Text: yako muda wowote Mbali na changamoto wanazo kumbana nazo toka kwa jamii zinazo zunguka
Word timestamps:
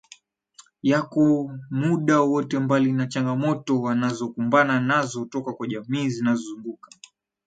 yako 0.91 1.23
muda 1.69 2.17
wowote 2.21 2.59
Mbali 2.59 2.91
na 2.93 3.07
changamoto 3.07 3.81
wanazo 3.81 4.29
kumbana 4.29 4.79
nazo 4.79 5.25
toka 5.25 5.53
kwa 5.53 5.67
jamii 5.67 6.09
zinazo 6.09 6.43
zunguka 6.43 6.89